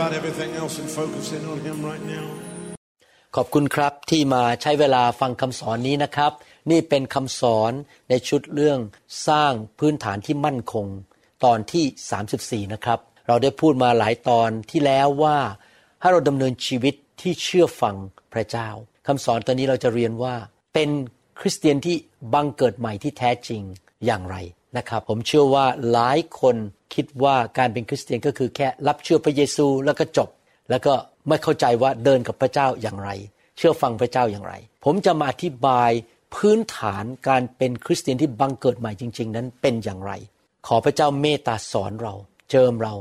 [0.00, 2.26] about everything else and focus in on Him right now.
[3.36, 6.32] ขอบคุณครับที่มาใช้เวลาฟังคำสอนนี้นะครับ
[6.70, 7.72] นี่เป็นคำสอน
[8.08, 8.78] ในชุดเรื่อง
[9.28, 10.86] สร้างพื้นฐานที่มั่นคง
[11.44, 15.38] ตอนที่ 34 นะครับ เราได้พูดมาหลายตอนที่แล้วว่า
[16.00, 17.96] ให้เราดำเนินชีวิตที่เชื่อฟัง
[18.32, 18.68] พระเจ้า
[19.06, 20.34] คำสอนตอนนี้เราจะเรียนว่า
[20.74, 20.90] เป็น
[21.40, 21.96] คริสเตียนที่
[22.34, 23.62] บังเกิดใหม่ที่แท้จริง
[24.06, 24.36] อย่างไร
[24.76, 26.56] นะครับ ผมเชื่อว่าหลายคน
[26.94, 30.28] คิดว่าการเป็นคริสเตียนก็คือแค่รับเชื่อพระเยซูแล้วก็จบ
[30.70, 30.94] แล้วก็
[31.28, 33.10] ไม่เข้าใจว่าเดินกับพระเจ้าอย่างไร
[33.56, 35.90] เชื่อฟังพระเจ้าอย่างไร ผมจะมาอธิบาย
[36.34, 40.12] พื้นฐานการเป็นคริสเตียนที่บังเกิดใหม่จริง ๆ นั้นเป็นอย่างไร
[40.66, 42.14] ขอพระเจ้าเมตตาสอนเรา
[42.50, 42.94] เจิมเรา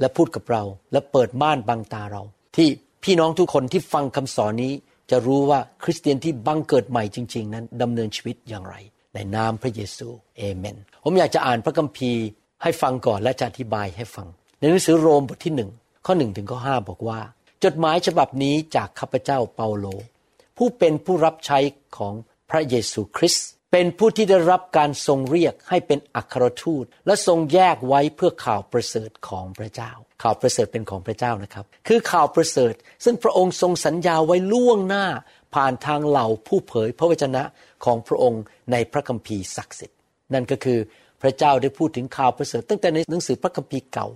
[0.00, 2.22] และพูดกับเรา และเปิดม่านบังตาเรา
[2.56, 2.68] ที่
[3.04, 4.72] พี่น้องทุกคนที่ฟังคำสอนนี้
[5.10, 8.74] จะรู้ว่าคริสเตียนที่บังเกิดใหม่จริง ๆ นั้นดำเนินชีวิตอย่างไร
[9.14, 12.22] ในนามพระเยซูเอเมน ผมอยากจะอ่านพระคัมภีร์
[12.62, 14.26] ให้ฟังก่อนและจะอธิบายให้ฟัง
[14.58, 15.70] ในหนังสือโรมบทที่หนึ่ง
[16.06, 17.20] ข้อหนึ่งถึงข้อห้าบอกว่า
[17.64, 19.86] จดหมายฉบับนี้จากข้าพเจ้าเปาโล
[20.56, 21.58] ผู้เป็นผู้รับใช้
[21.96, 22.14] ของ
[22.50, 29.92] พระเยซูคริสต์เป็นผู้ที่ได้รับการทรงเรียกให้เป็นอัครทูต และทรงแยกไว้เพื่อข่าวประเสริฐของพระเจ้า
[30.22, 35.06] ข่าวประเสริฐเป็นของพระเจ้านะครับ คือข่าวประเสริฐ ซึ่งพระองค์ทรงสัญญาไว้ล่วงหน้า
[35.54, 37.42] ผ่านทางเหล่าผู้เผยพระวจนะ
[37.84, 38.42] ของพระองค์
[38.72, 39.98] ในพระคัมภีร์ศักดิ์สิทธิ์
[40.34, 40.78] นั่นก็คือ
[41.22, 44.08] พระเจ้าได้พูดถึงข่าวประเสริฐตั้งแต่ในหนังสือพระคัมภีร์เก่า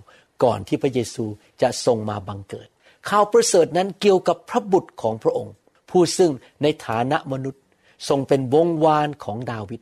[0.43, 1.25] ก่อนที่พระเยซู
[1.61, 2.67] จะทรงมาบังเกิด
[3.09, 5.53] ข่าวประเสริฐนั้นเกี่ยวกับพระบุตรของพระองค์
[5.89, 6.31] ผู้ซึ่ง
[6.63, 7.61] ในฐานะมนุษย์
[8.09, 9.81] ทรงเป็นวงวานของดาวิด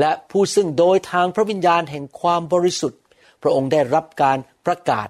[0.00, 3.00] และผู้ซึ่งโดยทางพระวิญญาณแห่งความบริสุทธิ์
[3.42, 5.08] พระองค์ได้รับการประกาศ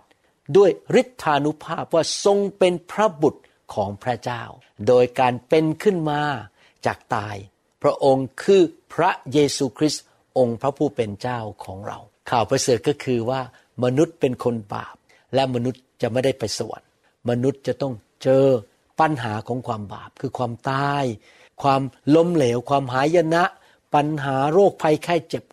[0.56, 3.42] ด้วยฤทธานุภาพว่าทรงเป็นพระบุตร
[3.74, 4.42] ของพระเจ้า
[4.88, 6.22] โดยการเป็นขึ้นมา
[6.86, 7.36] จากตาย
[7.82, 8.62] พระองค์คือ
[8.94, 10.04] พระเยซูคริสต์
[10.38, 11.98] องค์พระผู้เป็นเจ้าของเรา
[12.30, 13.40] ข่าวประเสริฐก็คือว่า
[13.84, 14.96] มนุษย์เป็นคนบาป
[15.34, 16.90] และมนุษย์จะไม่ได้ไปสวรรค์
[17.28, 18.44] มนุษย์จะต้องเจอ
[19.00, 21.04] ปัญหาของความบาป คือความตาย
[21.62, 21.82] ความ
[22.14, 23.44] ล้มเหลว ความหายนะ
[23.94, 25.44] ปัญหาโรคภัยไข้เจ็บ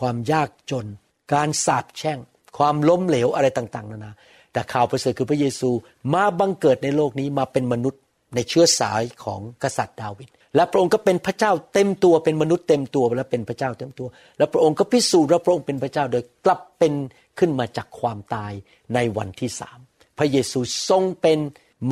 [0.00, 0.86] ความยากจน
[1.34, 2.18] การสาปแช่ง
[2.58, 4.12] ความล้มเหลวอะไรต่าง ๆ นานา
[4.52, 5.70] แต่ข่าวประเสริฐคือพระเยซู
[6.12, 8.00] มาบังเกิดในโลกนี้มาเป็นมนุษย์
[8.34, 16.94] ในเชื้อสายของกษัตริย์ดาวิด และพระองค์ก็เป็นพระเจ้าเต็มตัวเป็นมนุษย์เต็มตัวและเป็นพระเจ้าเต็มตัว และพระองค์ก็พิสูจน์ว่าพระองค์เป็นพระเจ้าโดยกลับเป็น
[17.38, 18.52] ขึ้นมาจากความตาย
[18.94, 19.78] ในวันที่สาม
[20.18, 20.58] พระเยซู
[20.88, 21.38] ทรงเป็น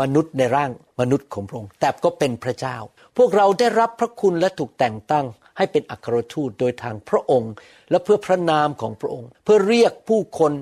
[0.00, 0.70] มนุษย์ในร่าง
[1.00, 2.76] มนุษย์ของพระองค์แต่ก็เป็นพระเจ้า
[3.16, 5.26] พวกเราได้รับพระคุณและถูกแต่งตั้ง
[5.56, 7.52] ให้เป็นอัครทูตโดยทางพระองค์
[7.90, 10.52] และเพื่อพระนามของพระองค์ เพื่อเรียกผู้คน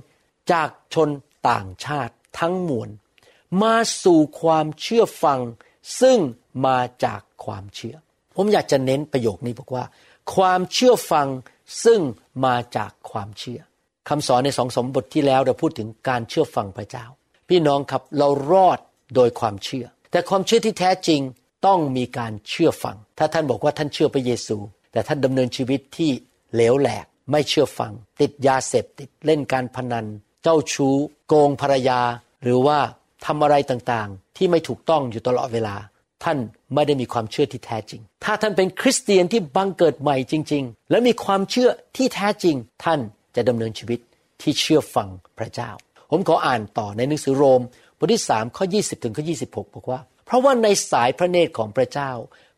[0.52, 1.08] จากชน
[1.50, 2.88] ต่างชาติทั้งมวล
[3.62, 3.74] มา
[4.04, 5.40] สู่ความเชื่อฟัง
[6.00, 6.18] ซึ่ง
[6.66, 7.96] มาจากความเชื่อ
[8.36, 9.84] ผมอยากจะเน้นประโยคนี้บอกว่า
[10.34, 11.28] ความเชื่อฟัง
[11.84, 12.00] ซึ่ง
[12.44, 13.60] มาจากความเชื่อ
[14.08, 17.06] คำสอนในสองสมบทที่แล้วเราพูดถึงการเชื่อฟังพระเจ้า
[17.48, 18.78] พี่น้องครับเรารอด
[19.14, 21.20] โดยความเชื่อ แต่ความเชื่อที่แท้จริง
[21.66, 24.56] ต้องมีการเชื่อฟัง ถ้าท่านบอกว่าท่านเชื่อพระเยซู
[24.92, 26.10] แต่ท่านดำเนินชีวิตที่
[26.54, 30.06] เหลวแหลก ไม่เชื่อฟัง ติดยาเสพติดเล่นการพนัน
[30.42, 30.94] เจ้าชู้
[31.28, 32.00] โกงภรรยา
[32.42, 32.78] หรือว่า
[33.26, 35.76] ทำอะไรต่างๆ ที่ไม่ถูกต้องอยู่ตลอดเวลา
[36.24, 36.38] ท่าน
[36.74, 43.00] ไม่ได้มีความเชื่อที่แท้จริง ถ้าท่านเป็นคริสเตียนที่บังเกิดใหม่จริง ๆ และมีความเชื่อที่แท้จริง ท่าน
[43.36, 44.00] จะดำเนินชีวิต
[44.42, 45.08] ที่เชื่อฟัง
[45.38, 45.70] พระเจ้า
[46.10, 47.62] ผมขออ่านต่อในหนังสือโรม
[47.98, 52.10] บทที่3ข้อ 20 ถึงข้อ 26 บอกว่า เพราะว่าในสายพระเนตรของพระเจ้า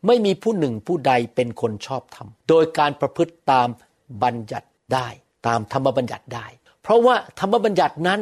[0.07, 3.69] ไม่มีผู้หนึ่งผู้ใดเป็นคนชอบธรรม โดยการประพฤติตาม
[4.23, 5.09] บัญญัติได้
[5.47, 6.47] ตามธรรมบัญญัติได้
[6.83, 8.21] เพราะว่าธรรมบัญญัตินั้น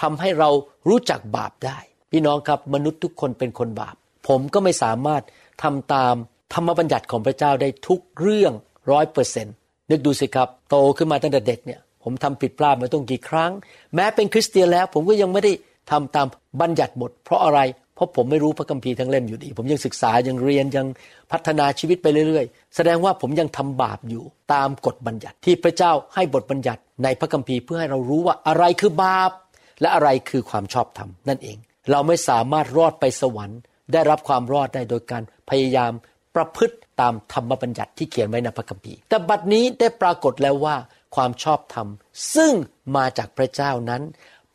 [0.00, 0.50] ทำให้เรา
[0.88, 1.78] รู้จักบาปได้
[2.10, 5.22] พี่น้องครับมนุษย์ทุกคนเป็นคนบาป ผมก็ไม่สามารถ
[5.62, 6.14] ทำตาม
[6.54, 8.52] ธรรมบัญญัติของพระเจ้าได้ทุกเรื่อง
[8.90, 9.54] ร้อยเปอร์เซนต์
[9.90, 13.52] นึกดูสิครับโตขึ้นมาตั้งแต่เด็กเนี่ยผมทำผิดพลาดมาต้องกี่ครั้ง
[13.94, 15.52] แม้เป็นคริสเตียนแล้ว ผมก็ยังไม่ได้
[15.90, 16.26] ทำตาม
[16.60, 17.60] บัญญัติหมดเพราะอะไร
[17.94, 20.86] เพราะผมไม่รู้พระคัมภีร์ทั้งเล่มอยู่ดี ผมยังศึกษายังเรียนยัง
[21.32, 29.30] พัฒนาชีวิตไปเรื่อยๆ แสดงว่าผมยังทำบาปอยู่ตามกฎบัญญัติที่พระเจ้าให้บทบัญญัติในพระคัมภีร์เพื่อให้เรารู้ว่าอะไรคือบาป
[29.80, 31.58] และอะไรคือความชอบธรรมนั่นเอง
[31.90, 33.60] เราไม่สามารถรอดไปสวรรค์
[33.92, 35.92] ได้รับความรอดได้โดยการพยายาม
[36.34, 40.76] ประพฤติตามธรรมบัญญัติที่เขียนไว้ในพระคัมภีร์ แต่บัดนี้ได้ปรากฏแล้วว่า
[41.16, 41.88] ความชอบธรรม
[42.34, 42.52] ซึ่ง
[42.96, 44.02] มาจากพระเจ้านั้น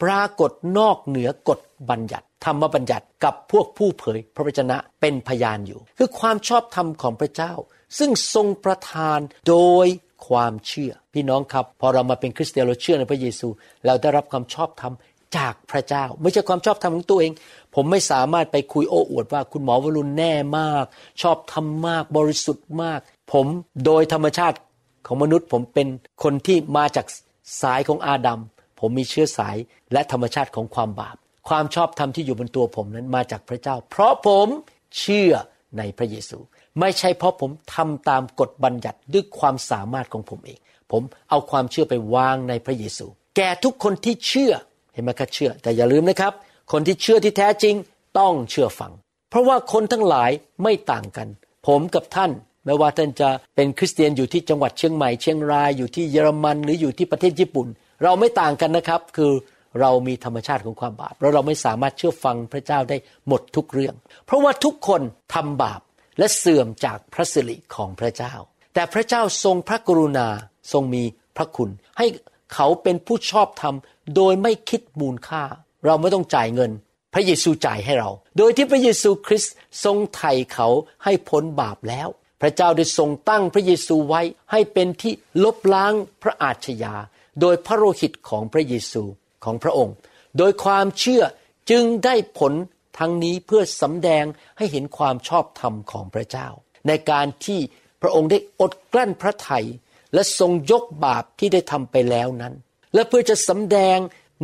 [0.03, 7.53] ปรากฏนอกเหนือกฎบัญญัติ ธรรมบัญญัติกับพวกผู้เผยพระวจนะเป็นพยานอยู่ คือความชอบธรรมของพระเจ้า
[7.99, 9.19] ซึ่งทรงประทาน
[9.49, 9.87] โดย
[10.27, 13.47] ความเชื่อ พี่น้องครับ พอเรามาเป็นคริสเตียนเราเชื่อในพระเยซู
[13.85, 14.93] เราได้รับความชอบธรรม
[15.37, 17.31] จากพระเจ้า ไม่ใช่ความชอบธรรมของตัวเอง
[17.75, 20.85] ผมไม่สามารถไปคุยโอ้อวดว่าคุณหมอวรุณแน่มาก
[21.21, 22.99] ชอบธรรมากบริสุทธิ์มาก
[23.31, 23.45] ผม
[23.85, 24.57] โดยธรรมชาติ
[25.07, 25.87] ของมนุษย์ ผมเป็น
[26.23, 27.05] คนที่มาจาก
[27.61, 28.39] สายของอาดัม
[28.79, 29.57] ผมมีเชื้อสาย
[29.93, 31.15] และธรรมชาติของความบาป
[31.49, 34.47] ความชอบธรรมที่อยู่บนตัวผมนั้นมาจากพระเจ้า เพราะผม
[34.99, 35.33] เชื่อ
[35.77, 36.37] ในพระเยซู
[36.79, 40.59] ไม่ใช่เพราะผมทำตามกฎบัญญัติด้วยความสามารถของผมเอง
[40.91, 43.05] ผมเอาความเชื่อไปวางในพระเยซู
[43.35, 44.53] แก่ทุกคนที่เชื่อ
[44.93, 46.33] เห็นไหมครับเชื่อ แต่อย่าลืมนะครับ
[46.71, 47.75] คนที่เชื่อที่แท้จริง
[48.19, 48.91] ต้องเชื่อฟัง
[49.29, 50.31] เพราะว่าคนทั้งหลาย
[50.63, 51.27] ไม่ต่างกัน
[51.67, 52.31] ผมกับท่าน
[52.65, 57.67] ไม่ว่าท่านจะเป็นคริสเตียนอยู่ที่จังหวัดเชียงใหม่เชียงรายอยู่ที่เยอรมันหรืออยู่ที่ประเทศญี่ปุ่น
[58.03, 59.31] เราไม่ต่างกันนะครับ คือ
[59.81, 62.97] เรามีธรรมชาติของความบาปแล้วเราไม่สามารถเชื่อฟังพระเจ้าได้
[63.27, 63.95] หมดทุกเรื่อง
[64.25, 65.01] เพราะว่าทุกคน
[65.33, 65.81] ทำบาป
[66.19, 68.33] และเสื่อมจากพระสิริของพระเจ้า
[68.73, 70.27] แต่พระเจ้าทรงพระกรุณา
[70.71, 71.03] ทรงมี
[71.37, 72.05] พระคุณ ให้
[72.53, 73.75] เขาเป็นผู้ชอบธรรม
[74.15, 75.43] โดยไม่คิดมูลค่า
[75.85, 76.71] เราไม่ต้องจ่ายเงิน
[77.13, 79.53] พระเยซูจ่ายให้เรา โดยที่พระเยซูคริสต์
[79.83, 80.67] ทรงไถ่เขา
[81.03, 82.07] ให้พ้นบาปแล้ว
[82.41, 84.21] พระเจ้าได้ทรงตั้งพระเยซูไว้
[84.51, 85.13] ให้เป็นที่
[85.43, 86.95] ลบล้างพระอาชญา
[87.41, 89.03] โดยพระโลหิตของพระเยซู
[89.43, 89.95] ของพระองค์
[90.37, 91.23] โดยความเชื่อ
[91.69, 92.53] จึงได้ผล
[92.99, 94.25] ทั้งนี้เพื่อสำแดง
[94.57, 96.47] ให้เห็นความชอบธรรมของพระเจ้า
[96.87, 97.59] ในการที่
[98.01, 99.65] พระองค์ได้อดกลั้นพระทัย
[100.13, 102.53] และทรงยกบาปที่ได้ทำไปแล้วนั้น
[102.93, 103.97] และเพื่อจะสำแดง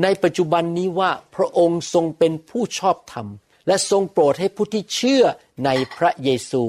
[0.04, 3.28] ในปัจจุบันนี้ว่าพระองค์ทรงเป็นผู้ชอบธรรม
[3.68, 5.24] และทรงโปรดให้ผู้ที่เชื่อ
[5.66, 6.64] ในพระเยซู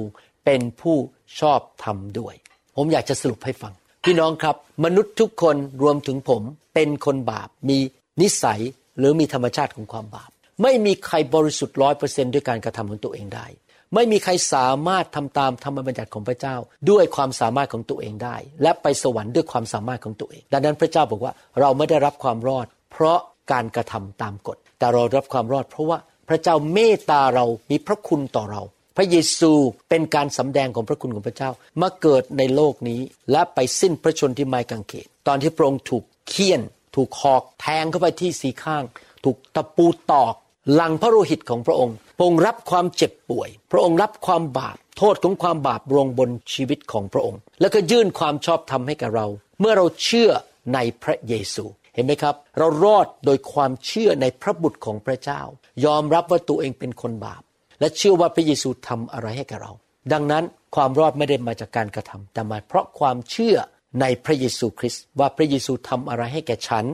[0.44, 0.96] เป็นผู้
[1.40, 2.34] ชอบธรรมด้วย
[2.76, 3.72] ผมอยากจะสรุปให้ฟัง
[4.04, 6.42] พี่น้องครับ มนุษย์ทุกคนรวมถึงผม
[6.74, 7.78] เป็นคนบาปมี
[8.22, 8.60] นิสัย
[8.98, 10.30] หรือมีธรรมชาติของความบาป
[10.62, 13.46] ไม่มีใครบริสุทธิ์ร้อยเปอร์เซนด้วยการกระทำของตัวเองได้
[13.94, 16.56] ไม่มีใครสามารถทำตามธรรมบัญญัติของพระเจ้า
[16.90, 23.18] ด้วยความสามารถของตัวเองได้ และไปสวรรค์ด้วยความสามารถของตัวเอง ดังนั้นพระเจ้าบอกว่าเราไม่ได้รับความรอด เพราะ
[23.52, 25.98] การกระทำตามกฎ แต่เรารับความรอด เพราะว่า
[26.28, 28.62] พระเจ้าเมตตาเรามีพระคุณต่อเรา
[28.96, 29.52] พระเยซู
[29.88, 31.50] เป็นการสำแดงของพระคุณของพระเจ้า
[31.80, 33.00] มาเกิดในโลกนี้
[33.32, 36.60] และไปสิ้นพระชนที่ไม้กางเขนตอนที่พระองค์ถูกเคี่ยน
[36.96, 38.84] ถูกหอกแทงเข้าไปที่สีข้าง
[39.24, 40.34] ถูกตะปูตอก
[40.74, 49.26] หลังพระโลหิตของพระองค์ พระองค์รับความเจ็บป่วย พระองค์รับความบาป โทษของความบาปลงบนชีวิตของพระองค์ แล้วก็ยื่นความชอบธรรมให้กับเรา
[49.60, 50.30] เมื่อเราเชื่อ
[50.74, 55.40] ในพระเยซู เห็นไหมครับ เรารอดโดยความเชื่อในพระบุตรของพระเจ้า
[55.84, 57.42] ยอมรับว่าตัวเองเป็นคนบาป
[57.80, 59.72] และเชื่อว่าพระเยซูทำอะไรให้กับเรา
[60.12, 60.44] ดังนั้น
[60.76, 63.56] ความรอดไม่ได้มาจากการกระทำแต่มาเพราะความเชื่อ
[64.00, 66.84] ในพระเยซูคริสต์ว่าพระเยซูทำอะไรให้แก่ฉัน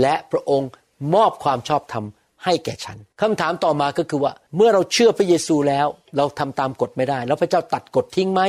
[0.00, 0.70] และพระองค์
[1.14, 2.06] มอบความชอบธรรม
[2.44, 8.42] ให้แก่ฉันคำถามต่อมาก็คือว่า เมื่อเราเชื่อพระเยซูแล้ว เราทำตามกฎไม่ได้ แล้วพระเจ้าตัดกฎทิ้งไหม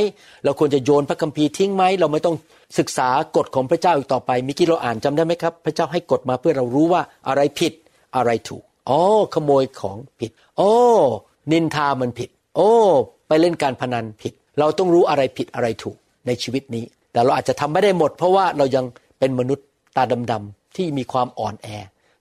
[0.43, 2.35] เราควรจะโยนพระคัมภีร์ทิ้งไหม เราไม่ต้อง
[2.77, 7.73] ศึกษากฎของพระเจ้าอีกต่อไปมิกี้เราอ่านจำได้ไหมครับ พระเจ้าให้กฎมาเพื่อเรารู้ว่าอะไรผิด
[8.15, 8.99] อะไรถูกอ๋อ
[9.33, 10.71] ขโมยของผิดโอ้
[11.51, 12.71] นินทามันผิด โอ้
[13.27, 15.97] ไปเล่นการพนันผิด เราต้องรู้อะไรผิดอะไรถูก
[16.27, 18.85] ในชีวิตนี้ แต่เราอาจจะทำไม่ได้หมด เพราะว่าเรายัง
[19.19, 19.65] เป็นมนุษย์
[19.97, 21.67] ตาดำๆที่มีความอ่อนแอ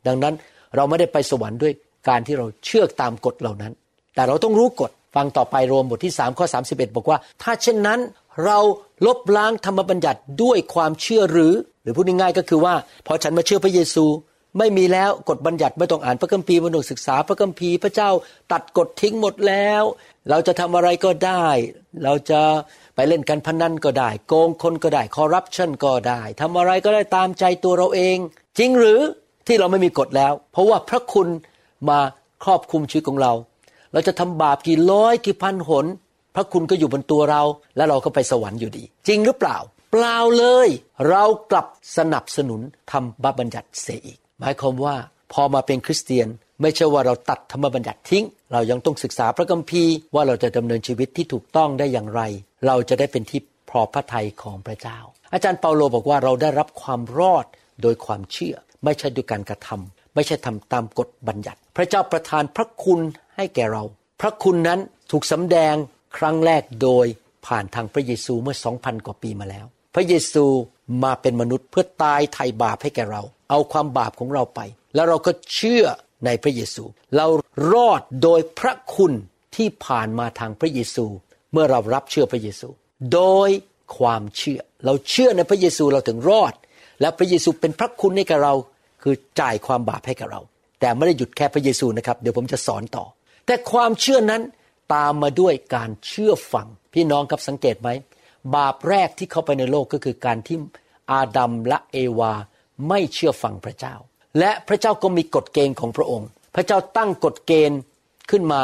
[0.06, 0.34] ดังนั้น
[0.76, 1.72] เราไม่ได้ไปสวรรค์ด้วย
[2.08, 3.72] การที่เราเชื่อตามกฎเหล่านั้น
[4.14, 8.00] แต่เราต้องรู้กฎฟังต่อไปโรมบทที่3ข้อ31 บอกว่า ถ้าเช่นนั้น
[8.44, 8.58] เรา
[9.06, 12.74] ลบล้างธรรมบัญญัติด้วยความเชื่อหรือ หรือพูดง่ายๆก็คือว่า
[13.06, 14.04] พอฉันมาเชื่อพระเยซู
[14.58, 18.10] ไม่มีแล้วกฎบัญญัติไม่ต้องอ่านพระคัมภีร์ไม่ต้องศึกษาพระคัมภีร์พระเจ้า
[18.52, 19.82] ตัดกฎทิ้งหมดแล้ว
[20.30, 21.46] เราจะทำอะไรก็ได้
[22.04, 22.40] เราจะ
[22.94, 28.16] ไปเล่นกันพนันก็ได้ โกงคนก็ได้คอร์รัปชันก็ได้ทำอะไรก็ได้ตามใจตัวเราเอง
[28.58, 29.00] จริงหรือ
[29.46, 31.28] ที่เราไม่มีกฎแล้ว เพราะว่าพระคุณ
[31.88, 31.98] มา
[32.44, 33.32] ครอบคุมชีวิตของเรา
[33.92, 35.86] เราจะทำบาปกี่ร้อยกี่พันหน
[36.34, 37.42] พระคุณก็อยู่บนตัวเรา
[37.76, 39.56] และเราก็ไปสวรรค์อยู่ดี จริงหรือเปล่า
[39.92, 40.68] เปล่าเลย
[41.08, 42.60] เรากลับสนับสนุน
[42.92, 44.96] ทำบาปบัญญัติเสียอีก หมายความว่า
[45.32, 46.28] พอมาเป็นคริสเตียน
[46.62, 52.22] ไม่ใช่ว่าเราตัดธรรมบัญญัติทิ้ง เรายังต้องศึกษาพระคัมภีร์ว่าเราจะดำเนินชีวิตที่ถูกต้องได้อย่างไร
[52.66, 54.98] เราจะได้เป็นที่พอพระทัยของพระเจ้า
[55.32, 57.46] อาจารย์เปาโลบอกว่าเราได้รับความรอด
[57.82, 63.00] โดยความเชื่อ ไม่ใช่ด้วยการกระทำไม่ใช่ทำตามกฎบัญญัติ พระเจ้าประทานพระคุณ
[63.36, 63.82] ให้แก่เรา
[64.20, 65.74] พระคุณนั้นถูกสำแดง
[66.16, 67.06] ครั้งแรกโดย
[67.46, 70.44] ผ่านทางพระเยซูเมื่อสองพันกว่าปีมาแล้ว พระเยซู
[71.04, 74.60] มาเป็นมนุษย์เพื่อตายไถ่บาปให้แก่เรา เอาความบาปของเราไป
[74.94, 75.84] แล้วเราก็เชื่อ
[76.26, 76.84] ในพระเยซู
[77.16, 77.26] เรา
[77.72, 79.12] รอดโดยพระคุณ
[79.56, 81.06] ที่ผ่านมาทางพระเยซู
[81.52, 82.68] เมื่อเรารับเชื่อพระเยซู
[83.14, 83.50] โดย
[83.98, 86.54] ความเชื่อ เราเชื่อในพระเยซูเราถึงรอด
[87.00, 88.54] และพระเยซูเป็นพระคุณให้แกับเรา
[89.02, 90.40] คือจ่ายความบาปให้กับเรา
[90.80, 93.04] แต่ไม่ได้หยุดแค่พระเยซูนะครับ เดี๋ยวผมจะสอนต่อ
[93.46, 94.42] แต่ความเชื่อนั้น
[94.94, 97.88] ตามมาด้วยการเชื่อฟัง พี่น้องครับสังเกตไหม
[98.56, 100.56] บาปแรกที่เข้าไปในโลกก็คือการที่
[101.12, 102.32] อาดัมและเอวา
[102.88, 103.94] ไม่เชื่อฟังพระเจ้า
[104.38, 107.80] และพระเจ้าก็มีกฎเกณฑ์ของพระองค์ พระเจ้าตั้งกฎเกณฑ์
[108.30, 108.62] ขึ้นมา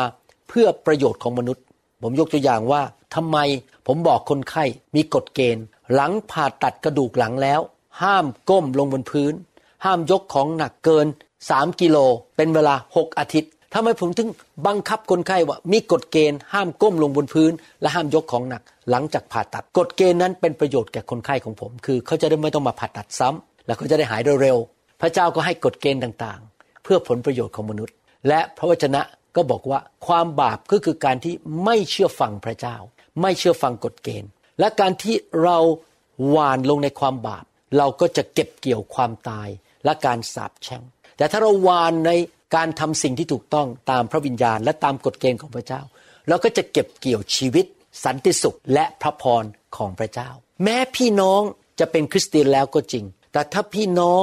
[0.49, 1.65] เพื่อประโยชน์ของมนุษย์
[2.03, 2.83] ผมยกตัวอย่างว่า
[3.15, 3.39] ทำไม
[3.87, 4.65] ผมบอกคนไข้
[4.97, 5.65] มีกฎเกณฑ์
[5.95, 7.61] หลังผ่าตัดกระดูกหลังแล้ว
[8.03, 9.33] ห้ามก้มลงบนพื้น
[9.85, 11.07] ห้ามยกของหนักเกิน
[11.43, 11.97] 3 กิโล
[12.37, 14.29] เป็นเวลา 6 อาทิตย์ทำไมผมถึง
[14.67, 27.95] บังคับคนไข้ว่ามีกฎเกณฑ์ห้ามก้มลงบนพื้น และห้ามยกของหนัก หลังจากผ่าตัดกฎเกณฑ์นั้นเป็นประโยชน์แก่คนไข้ของผม คือเขาจะได้ไม่ต้องมาผ่าตัดซ้ำแล้วเขาจะได้หายเร็วๆพระเจ้าก็ให้กฎเกณฑ์ต่างๆ เพื่อผลประโยชน์ของมนุษย์
[28.29, 29.03] และพระวจนะ
[29.37, 32.77] ก็บอกว่าความบาปก็คือการที่ไม่เชื่อฟังพระเจ้า
[33.23, 34.31] ไม่เชื่อฟังกฎเกณฑ์
[34.61, 35.59] และการที่เรา
[36.29, 37.45] หวานลงในความบาป
[37.79, 39.49] เราก็จะเก็บเกี่ยวความตาย
[39.85, 40.83] และการสาปแช่ง
[41.17, 42.11] แต่ถ้าเราวานใน
[42.55, 45.81] การทำสิ่งที่ถูกต้องตามพระวิญญาณ และตามกฎเกณฑ์ของพระเจ้า
[46.29, 47.67] เราก็จะเก็บเกี่ยวชีวิต
[48.05, 49.45] สันติสุขและพระพร
[49.77, 50.29] ของพระเจ้า
[50.65, 51.43] แม้พี่น้อง
[51.81, 54.23] จะเป็นคริสเตียนแล้วก็จริง แต่ถ้าพี่น้อง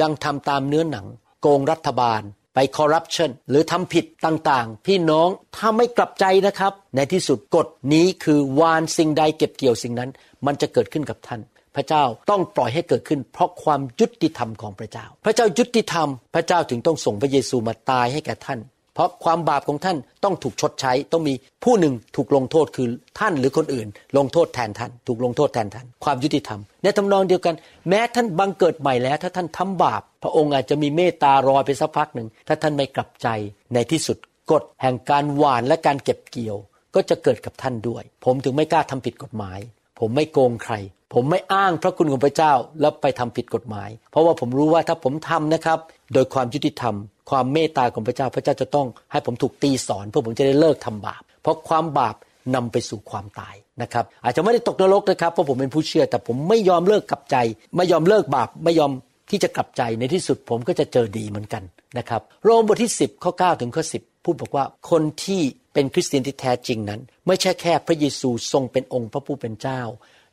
[0.00, 1.06] ยังทำตามเนื้อหนัง
[1.40, 2.22] โกงรัฐบาล
[2.54, 10.10] ไปคอร์รัปชันหรือทำผิดต่างๆ พี่น้องถ้าไม่กลับใจนะครับ ในที่สุดกฎนี้คือวานสิ่งใดเก็บเกี่ยวสิ่งนั้น
[10.46, 11.40] มันจะเกิดขึ้นกับท่าน
[11.76, 18.60] พระเจ้าต้องปล่อยให้เกิดขึ้น เพราะความยุติธรรมของพระเจ้า พระเจ้ายุติธรรม พระเจ้าถึงต้องส่งพระเยซูมาตายให้แก่ท่าน
[18.94, 22.88] เพราะความบาปของท่านต้องถูกชดใช้ ต้องมีผู้หนึ่งถูกลงโทษคือ
[23.18, 27.54] ท่านหรือคนอื่น ลงโทษแทนท่าน ถูกลงโทษแทนท่าน ความยุติธรรม ในทำนองเดียวกัน
[27.88, 33.28] แม้ท่านบังเกิดใหม่แล้ว ถ้าท่านทำบาป พระองค์อาจจะมีเมตตารอไปสักพักหนึ่ง ถ้าท่านไม่กลับใจ
[33.74, 34.18] ในที่สุด
[34.50, 36.56] กฎแห่งการหวานและการเก็บเกี่ยว
[36.94, 39.58] ก็จะเกิดกับท่านด้วย ผมถึงไม่กล้าทำผิดกฎหมาย
[39.98, 40.74] ผมไม่โกงใคร
[41.14, 45.78] ผมไม่อ้างพระคุณของพระเจ้าแล้วไปทำผิดกฎหมาย เพราะว่าผมรู้ว่าถ้าผมทำนะครับ
[46.14, 46.94] โดยความยุติธรรม
[47.30, 52.16] ความเมตตาของพระเจ้าพระเจ้าจะต้องให้ผมถูกตีสอนเพื่อผมจะได้เลิกทำบาป เพราะความบาป
[52.54, 57.36] นำไปสู่ความตายนะครับ อาจจะไม่ได้ตกนรกนะครับเพราะผมเป็นผู้เชื่อ แต่ผมไม่ยอมเลิกกลับใจ
[57.76, 58.90] ไม่ยอมเลิกบาปไม่ยอม
[59.30, 61.62] ที่จะกลับใจในที่สุดผมก็จะเจอดีเหมือนกัน
[61.98, 65.42] นะครับโรมบทที่ 10 ข้อ 9 ถึงข้อ 10 พูดบอกว่าคนที่
[65.74, 69.80] เป็นคริสเตียนที่แท้จริงนั้น ไม่ใช่แค่พระเยซูทรงเป็นองค์พระผู้เป็นเจ้า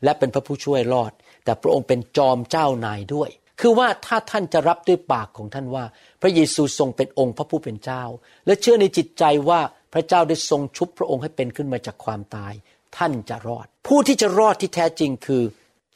[0.03, 1.11] และเป็นพระผู้ช่วยรอด
[1.43, 3.29] แต่พระองค์เป็นจอมเจ้านายด้วย
[3.61, 5.85] คือว่าถ้าท่านจะรับด้วยปากของท่านว่า
[6.21, 8.03] พระเยซูทรงเป็นองค์พระผู้เป็นเจ้า
[8.45, 9.59] และเชื่อในจิตใจว่า
[9.93, 12.53] พระเจ้าได้ทรงชุบพระองค์ให้เป็นขึ้นมาจากความตาย
[12.97, 15.43] ท่านจะรอด ผู้ที่จะรอดที่แท้จริงคือ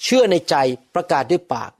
[0.03, 0.55] เชื่อในใจ
[0.95, 1.71] ประกาศด้วยปาก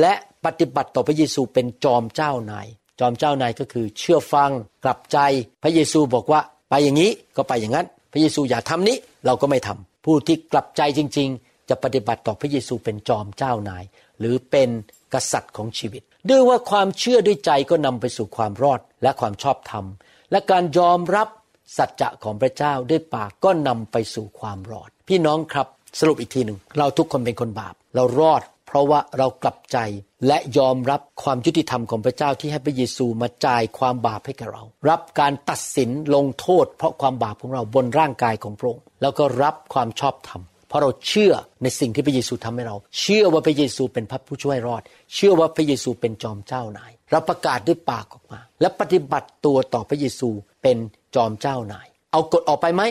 [0.00, 2.66] และปฏิบัติต่อพระเยซูเป็นจอมเจ้านาย
[3.00, 4.50] จอมเจ้านายก็คือเชื่อฟัง
[4.84, 5.18] กลับใจ
[5.62, 6.40] พระเยซูบอกว่า
[6.70, 13.84] ไปอย่างนี้ก็ไปอย่างนั้น พระเยซูอย่าทำนี้เราก็ไม่ทำผู้ที่กลับใจจริง ๆ จะปฏิบัติต่อพระเยซูเป็นจอมเจ้านาย
[14.18, 14.68] หรือเป็น
[15.14, 19.84] กษัตริย์ของชีวิต ด้วยว่าความเชื่อด้วยใจก็นำไปสู่ความรอดและความชอบธรรม
[20.30, 21.28] และการยอมรับ
[21.76, 25.66] สัจจะของพระเจ้าด้วยปากก็นำไปสู่ความรอด พี่น้องครับ
[25.98, 29.78] สรุปอีกทีหนึ่งเราทุกคนเป็นคนบาป เรารอด เพราะว่าเรากลับใจ
[30.26, 44.82] และยอมรับความยุติธรรมของพระเจ้าที่ให้พระเยซูมาจ่ายความบาปให้กับเรา รับการตัดสินลงโทษ เพราะความบาปของเราบนร่างกายของพระองค์แล้วก็รับความชอบธรรมเพราะเราเชื่อในสิ่งที่พระเยซูทำให้เรา เชื่อว่าพระเยซูเป็นพระผู้ช่วยรอด
[45.14, 50.28] เชื่อว่าพระเยซูเป็นจอมเจ้านาย เราประกาศด้วยปากออกมา และปฏิบัติตัวต่อพระเยซู
[50.62, 50.76] เป็น
[51.14, 52.82] จอมเจ้านาย เอากฎออกไปไหม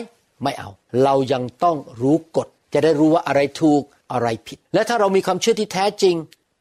[0.42, 0.70] ไม่เอา
[1.04, 3.82] เรายังต้องรู้กฎจะได้รู้ว่าอะไรถูก
[4.12, 6.16] อะไรผิด และถ้าเรามีความเชื่อที่แท้จริง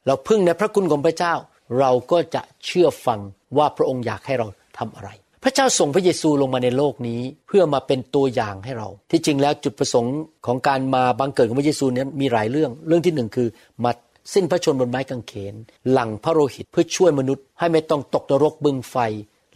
[0.07, 1.33] เราพึ่งในพระคุณของพระเจ้า
[1.79, 3.19] เราก็จะเชื่อฟัง
[3.57, 5.09] ว่าพระองค์อยากให้เราทำอะไร
[5.43, 10.15] พระเจ้าส่งพระเยซูลงมาในโลกนี้เพื่อมาเป็นตัวอย่างให้เรา ที่จริงแล้วจุดประสงค์
[10.45, 13.47] ของการมาบังเกิดของพระเยซูนั้นมีหลายเรื่อง เรื่องที่หนึ่งคือ
[13.83, 13.91] มา
[14.33, 15.55] สิ้นพระชนบนไม้กางเขน
[15.91, 18.95] หลังพระโลหิตเพื่อช่วยมนุษย์ ให้ไม่ต้องตกนรกบึงไฟ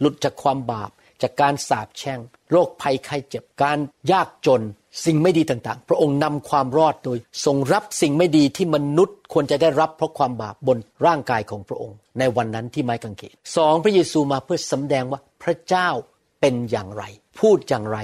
[0.00, 0.90] หลุดจากความบาป
[1.22, 2.20] จากการสาปแช่ง
[2.50, 3.78] โรคภัยไข้เจ็บการ
[4.12, 4.62] ยากจน
[5.04, 15.88] สิ่งไม่ดีต่างๆ พระองค์นำความรอดโดย ทรงรับสิ่งไม่ดีที่มนุษย์ควรจะได้รับเพราะความบาปบนร่างกายของพระองค์ ในวันนั้นที่ไม้กางเขนสองพระเยซูมาเพื่อสำแดงว่าพระเจ้า
[16.40, 17.04] เป็นอย่างไร
[17.40, 17.98] พูดอย่างไร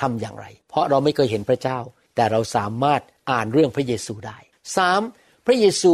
[0.00, 1.78] ทำอย่างไร เพราะเราไม่เคยเห็นพระเจ้า
[2.14, 3.00] แต่เราสามารถ
[3.30, 4.38] อ่านเรื่องพระเยซูได้
[4.76, 5.00] สาม
[5.46, 5.92] พระเยซู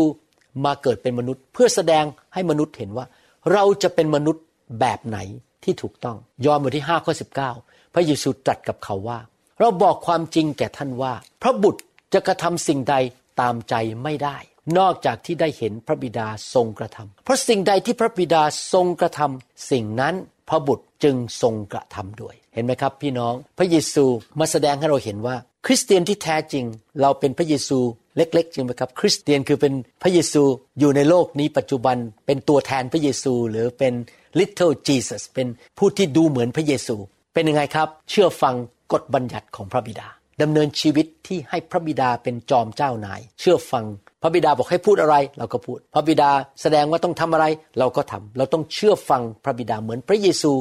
[0.65, 2.05] มาเกิดเป็นมนุษย์เพื่อแสดง
[2.35, 3.07] ให้มนุษย์เห็นว่า
[3.53, 4.45] เราจะเป็นมนุษย์
[4.81, 5.19] แบบไหน
[5.65, 7.15] ที่ถูกต้อง ยอห์นบทที่5ข้อ
[7.55, 9.19] 19 พระเยซูตรัสกับเขาว่า
[9.65, 11.81] เราบอกความจริงแก่ท่านว่า พระบุตร
[12.13, 12.95] จะกระทำสิ่งใด
[13.41, 14.37] ตามใจไม่ได้
[14.79, 18.43] นอกจากที่ได้เห็นพระบิดาทรงกระทำเพราะสิ่งใดที่พระบิดา
[18.73, 20.15] ทรงกระทำสิ่งนั้น
[20.49, 24.05] พระบุตรจึงทรงกระทำด้วย เห็นไหมครับพี่น้อง พระเยซู
[24.41, 26.65] มาแสดงให้เราเห็นว่า คริสเตียนที่แท้จริง
[27.01, 27.79] เราเป็นพระเยซู
[28.17, 30.43] เล็กๆจริงไหมครับ คริสเตียนคือเป็นพระเยซู
[30.79, 33.95] อยู่ในโลกนี้ปัจจุบันเป็นตัวแทนพระเยซูหรือเป็น
[34.39, 36.97] little Jesus เป็นผู้ที่ดูเหมือนพระเยซู
[37.35, 38.55] เป็นยังไงครับ เชื่อฟัง
[38.93, 40.09] กฎบัญญัติของพระบิดา
[40.43, 43.85] ดำเนินชีวิตที่ให้พระบิดาเป็นจอมเจ้านาย เชื่อฟัง
[44.23, 46.31] พระบิดาบอกให้พูดอะไร เราก็พูด พระบิดา
[46.63, 47.47] แสดงว่าต้องทำอะไร
[47.79, 50.53] เราก็ทำเราต้องเชื่อฟังพระบิดาเหมือนพระเยซู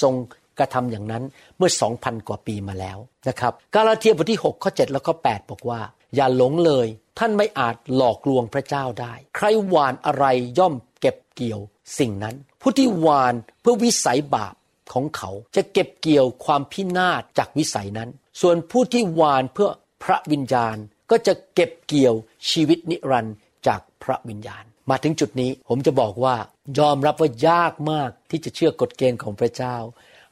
[0.00, 0.14] ทรง
[0.58, 1.24] กระทำอย่างนั้น
[1.56, 5.80] เมื่อสองพันกว่าปีมาแล้วนะครับกาลาเทียบทที่6ข้อ7แล้วก็8บอกว่า
[6.14, 6.86] อย่าหลงเลย
[7.18, 10.24] ท่านไม่อาจหลอกลวงพระเจ้าได้ ใครหวานอะไร
[10.58, 11.60] ย่อมเก็บเกี่ยว
[11.98, 14.54] สิ่งนั้น ผู้ที่หวานเพื่อวิสัยบาป
[14.92, 18.08] ของเขาจะเก็บเกี่ยวความพินาศจากวิสัยนั้น
[18.40, 19.68] ส่วนผู้ที่หวานเพื่อ
[20.04, 20.76] พระวิญญาณ
[21.10, 22.14] ก็จะเก็บเกี่ยว
[22.50, 26.36] ชีวิตนิรันดร์จากพระวิญญาณ มาถึงจุดนี้ผมจะบอกว่า
[26.78, 29.76] ยอมรับว่ายากมากที่จะเชื่อกฎเกณฑ์ของพระเจ้า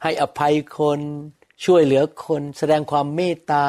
[0.03, 0.99] ให้อภัยคน
[1.65, 3.65] ช่วยเหลือคน แสดงความเมตตา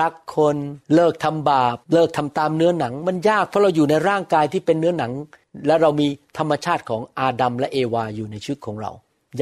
[0.00, 0.56] รักคน
[0.94, 5.12] เลิกทำบาป เลิกทำตามเนื้อหนัง มันยากเพราะเราอยู่ในร่างกายที่เป็นเนื้อหนัง
[5.66, 8.90] และเรามีธรรมชาติของอาดัมและเอวาอยู่ในชีวิตของเรา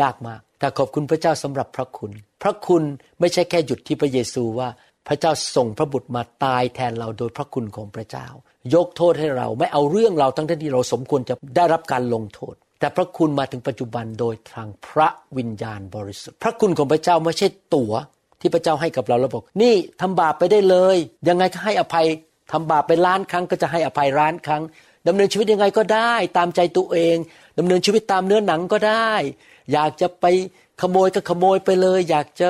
[0.01, 2.83] ยากมาก แต่ขอบคุณพระเจ้าสำหรับพระคุณ พระคุณ
[3.21, 4.69] ไม่ใช่แค่หยุดที่พระเยซูว่า
[5.09, 8.27] พระเจ้าส่งพระบุตรมาตายแทนเราโดยพระคุณของพระเจ้า
[8.75, 17.93] ยกโทษให้เราไม่เอาเรื่องเราทั้งที่เราสมควรจะได้รับการลงโทษ แต่พระคุณมาถึงปัจจุบันโดยทางพระวิญญาณบริสุทธิ์ พระคุณของพระเจ้าไม่ใช่ตั๋ว
[18.41, 20.97] ที่พระเจ้าให้กับเราแล้วบอกนี่ทำบาปไปได้เลย
[21.29, 22.07] ยังไงก็ให้อภัย
[22.53, 24.63] ทำบาปไปล้านครั้งก็จะให้อภัยล้านครั้ง
[25.09, 27.17] ดำเนินชีวิตยังไงก็ได้ ตามใจตัวเอง
[27.59, 29.13] ดำเนินชีวิตตามเนื้อหนังก็ได้
[29.73, 30.25] อยากจะไป
[30.81, 32.49] ขโมยก็ขโมยไปเลย อยากจะ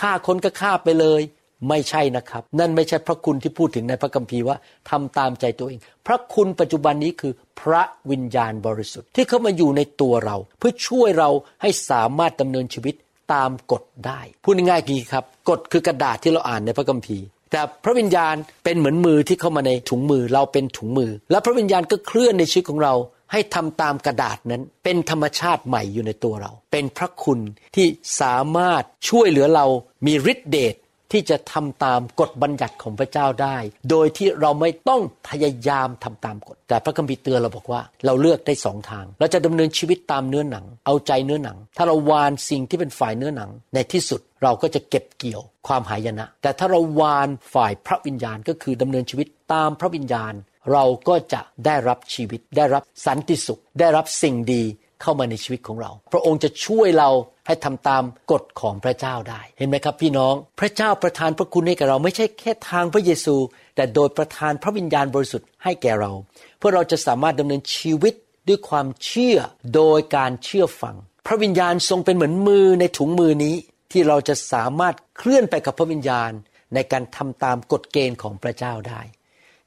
[0.00, 1.20] ฆ่าคนก็ฆ่าไปเลย
[1.68, 4.56] ไม่ใช่นะครับ นั่นไม่ใช่พระคุณที่พูดถึงในพระคัมภีร์ว่า
[4.90, 11.30] ทำตามใจตัวเอง พระคุณปัจจุบันนี้คือพระวิญญาณบริสุทธิ์ที่เข้ามาอยู่ในตัวเรา เพื่อช่วยเรา
[11.62, 12.94] ให้สามารถดำเนินชีวิต
[13.32, 18.34] ตามกฎได้พูดง่ายๆกีครับกฎคือกระดาษที่เราอ่านในพระคัมภีร์ แต่พระวิญญาณ
[18.64, 22.94] เป็นเหมือนมือที่เข้ามาในถุงมือเราเป็นถุงมือ แล้วพระวิญญาณก็เคลื่อนในชีวิตของเรา
[23.32, 27.40] ให้ทำตามกระดาษนั้น เป็นธรรมชาติใหม่อยู่ในตัวเรา เป็นพระคุณ
[27.76, 27.86] ที่
[28.20, 29.66] สามารถช่วยเหลือเรา
[30.06, 30.74] มีฤทธิเดช
[31.12, 33.56] ที่จะทำตามกฎบัญญัติของพระเจ้าได้
[33.90, 50.34] โดยที่เราไม่ต้องพยายามทำตามกฎ แต่พระคัมภีร์เตือนเราบอกว่า เราเลือกได้สองทาง เราจะดำเนินชีวิตตามเนื้อหนัง เอาใจเนื้อหนัง ถ้าเราวานสิ่งที่เป็นฝ่ายเนื้อหนัง ในที่สุดเราก็จะเก็บเกี่ยวความหายนะ แต่ถ้าเราวานฝ่ายพระวิญญาณก็คือดำเนินชีวิตตามพระวิญญาณ
[50.72, 54.62] เราก็จะได้รับชีวิต ได้รับสันติสุข ได้รับสิ่งดี
[55.02, 57.10] เข้ามาในชีวิตของเรา พระองค์จะช่วยเรา
[57.46, 63.36] ให้ทำตามกฎของพระเจ้าได้ เห็นไหมครับพี่น้อง พระเจ้าประทานพระคุณให้แก่เราไม่ใช่แค่ทางพระเยซู
[63.76, 66.12] แต่โดยประทานพระวิญญาณบริสุทธิ์ให้แก่เรา
[66.58, 68.14] เพื่อเราจะสามารถดำเนินชีวิต
[68.48, 69.38] ด้วยความเชื่อ
[69.74, 70.96] โดยการเชื่อฟัง
[71.26, 73.56] พระวิญญาณทรงเป็นเหมือนมือในถุงมือนี้
[73.92, 76.30] ที่เราจะสามารถเคลื่อนไปกับพระวิญญาณ
[76.74, 79.00] ในการทำตามกฎเกณฑ์ของพระเจ้าได้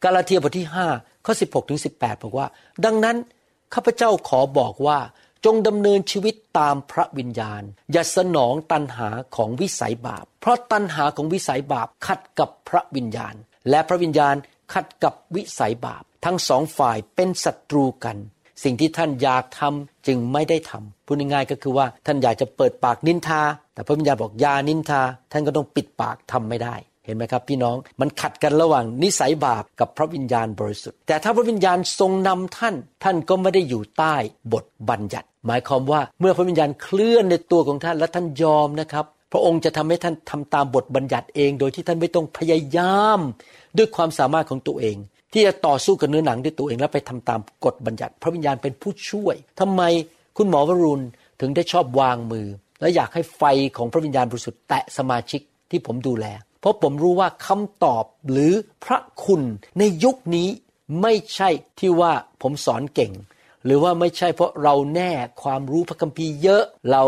[0.04, 2.48] กาลาเทียบทที่5ข้อ16ถึง18 บอกว่า
[2.86, 3.18] ดังนั้น
[3.74, 5.00] ข้าพเจ้าขอบอกว่า
[5.46, 13.36] จงดำเนินชีวิตตามพระวิญญาณ อย่าสนองตันหาของวิสัยบาป เพราะตันหาของวิสัยบาปขัดกับพระวิญญาณ
[13.70, 14.36] และพระวิญญาณ
[14.74, 18.18] ขัดกับวิสัยบาป ทั้งสองฝ่ายเป็นศัตรูกัน
[18.64, 23.42] สิ่งที่ท่านอยากทำจึงไม่ได้ทำพูดง่ายๆก็คือว่าท่านอยากจะเปิดปากนินทา
[23.74, 26.76] แต่พระวิญญาณบอกอย่านินทา ท่านก็ต้องปิดปากทำไม่ได้
[27.08, 34.16] เห็นไหมครับพี่น้องมันขัดกันระหว่างนิสัยบาปกับพระวิญญาณบริสุทธิ์แต่ถ้าพระวิญญาณทรงนำท่าน ท่านก็ไม่ได้อยู่ใต้
[34.54, 43.20] บทบัญญัติ หมายความว่าเมื่อพระวิญญาณเคลื่อนในตัวของท่านและท่านยอมนะครับ พระองค์จะทำให้ท่านทำตามบทบัญญัติเอง โดยที่ท่านไม่ต้องพยายาม
[43.78, 44.98] ด้วยความสามารถของตัวเอง
[45.34, 49.82] ที่จะต่อสู้กับเนื้อหนังด้วยตัวเองแล้วไปทำตามกฎบัญญัติ พระวิญญาณเป็นผู้ช่วยทำไม
[50.38, 51.06] คุณหมอวรุณ
[51.42, 52.48] ถึงได้ชอบวางมือ
[52.82, 53.44] และอยากให้ไฟ
[53.78, 55.42] ของพระวิญญาณบริสุทธิ์แตะสมาชิก
[55.72, 56.26] ที่ผมดูแล
[56.60, 58.54] เพราะผมรู้ว่าคำตอบหรือ
[58.86, 59.42] พระคุณ
[59.80, 60.50] ในยุคนี้
[61.02, 63.14] ไม่ใช่ที่ว่าผมสอนเก่ง
[63.66, 67.04] หรือว่าไม่ใช่เพราะเราแน่ความรู้พระคัมภีร์เยอะ เรา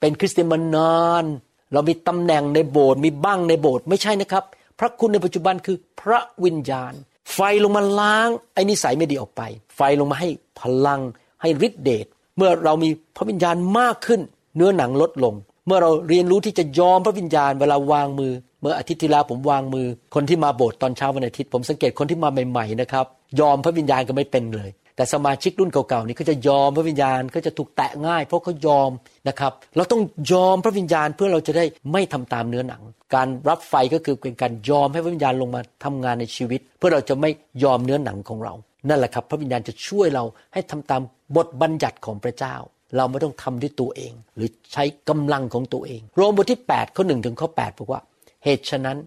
[0.00, 1.24] เป็นคริสเตียนมานาน
[1.72, 4.44] เรามีตำแหน่งในโบสถ์มีบ้างในโบสถ์ไม่ใช่นะครับ
[4.78, 6.92] พระคุณในปัจจุบันคือพระวิญญาณ
[7.34, 9.42] ไฟลงมาล้างไอ้นิสัยไม่ดีออกไป
[9.76, 10.28] ไฟลงมาให้
[10.60, 11.00] พลัง
[11.42, 14.20] ให้ฤทธิเดชเมื่อเรามีพระวิญญาณมากขึ้น
[14.56, 15.34] เนื้อหนังลดลง
[15.66, 23.06] เมื่อเราเรียนรู้ที่จะยอมพระวิญญาณเวลาวางมือ เมื่ออาทิตย์ที่แล้วผมวางมือ คนที่มาโบสถ์ตอนเช้าวันอาทิตย์ผมสังเกตคนที่มาใหม่ๆนะครับ
[23.40, 28.90] ยอมพระวิญญาณก็ไม่เป็นเลย แต่สมาชิกรุ่นเก่าๆนี่เขาจะยอมพระวิญญาณก็จะถูกแตะง่าย เพราะเขายอม
[29.28, 32.82] นะครับเราต้องยอมพระวิญญาณเพื่อเราจะได้ไม่ทำตามเนื้อหนัง
[33.14, 37.30] การรับไฟก็คือเป็นการยอมให้พระวิญญาณลงมาทำงานในชีวิต เพื่อเราจะไม่
[37.64, 38.54] ยอมเนื้อหนังของเรา
[38.88, 41.02] นั่นแหละครับ พระวิญญาณจะช่วยเราให้ทำตาม
[41.36, 42.54] บทบัญญัติของพระเจ้า
[42.96, 48.00] เราไม่ต้องทำด้วยตัวเอง หรือใช้กำลังของตัวเอง โรมบทที่8ข้อหนึ่งถึงข้อ8บอกว่า
[48.44, 48.98] เหตุฉะนั้น